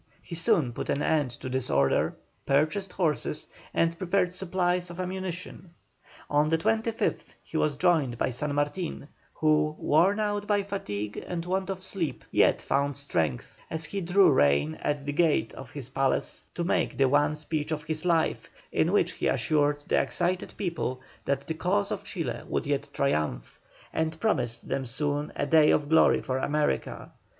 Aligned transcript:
He 0.23 0.33
soon 0.33 0.73
put 0.73 0.89
an 0.89 1.03
end 1.03 1.29
to 1.41 1.47
disorder, 1.47 2.15
purchased 2.47 2.93
horses, 2.93 3.45
and 3.71 3.95
prepared 3.99 4.31
supplies 4.33 4.89
of 4.89 4.99
ammunition. 4.99 5.75
On 6.27 6.49
the 6.49 6.57
25th 6.57 7.35
he 7.43 7.55
was 7.55 7.77
joined 7.77 8.17
by 8.17 8.31
San 8.31 8.55
Martin, 8.55 9.09
who, 9.35 9.75
worn 9.77 10.19
out 10.19 10.47
by 10.47 10.63
fatigue 10.63 11.23
and 11.27 11.45
want 11.45 11.69
of 11.69 11.83
sleep, 11.83 12.25
yet 12.31 12.63
found 12.63 12.97
strength 12.97 13.55
as 13.69 13.85
he 13.85 14.01
drew 14.01 14.31
rein 14.31 14.73
at 14.81 15.05
the 15.05 15.13
gate 15.13 15.53
of 15.53 15.69
his 15.69 15.89
palace 15.89 16.47
to 16.55 16.63
make 16.63 16.97
the 16.97 17.07
one 17.07 17.35
speech 17.35 17.71
of 17.71 17.83
his 17.83 18.03
life, 18.03 18.49
in 18.71 18.91
which 18.91 19.11
he 19.11 19.27
assured 19.27 19.83
the 19.87 20.01
excited 20.01 20.51
people 20.57 20.99
that 21.25 21.45
the 21.45 21.53
cause 21.53 21.91
of 21.91 22.03
Chile 22.03 22.41
would 22.47 22.65
yet 22.65 22.89
triumph, 22.91 23.59
and 23.93 24.19
promised 24.19 24.67
them 24.67 24.83
soon 24.83 25.31
a 25.35 25.45
day 25.45 25.69
of 25.69 25.89
glory 25.89 26.23
for 26.23 26.39
America. 26.39 27.11